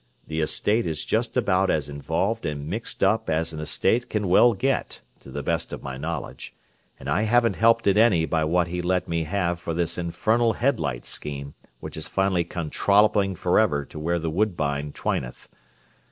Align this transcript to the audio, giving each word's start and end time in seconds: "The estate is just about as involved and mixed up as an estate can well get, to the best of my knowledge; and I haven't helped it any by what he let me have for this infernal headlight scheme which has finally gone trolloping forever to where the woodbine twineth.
"The 0.25 0.41
estate 0.41 0.87
is 0.87 1.05
just 1.05 1.37
about 1.37 1.69
as 1.69 1.87
involved 1.87 2.43
and 2.47 2.67
mixed 2.67 3.03
up 3.03 3.29
as 3.29 3.53
an 3.53 3.59
estate 3.59 4.09
can 4.09 4.27
well 4.27 4.55
get, 4.55 5.01
to 5.19 5.29
the 5.29 5.43
best 5.43 5.71
of 5.71 5.83
my 5.83 5.95
knowledge; 5.95 6.55
and 6.99 7.07
I 7.07 7.21
haven't 7.21 7.57
helped 7.57 7.85
it 7.85 7.99
any 7.99 8.25
by 8.25 8.43
what 8.43 8.67
he 8.67 8.81
let 8.81 9.07
me 9.07 9.25
have 9.25 9.59
for 9.59 9.75
this 9.75 9.99
infernal 9.99 10.53
headlight 10.53 11.05
scheme 11.05 11.53
which 11.81 11.93
has 11.93 12.07
finally 12.07 12.43
gone 12.43 12.71
trolloping 12.71 13.35
forever 13.35 13.85
to 13.85 13.99
where 13.99 14.17
the 14.17 14.31
woodbine 14.31 14.91
twineth. 14.91 15.47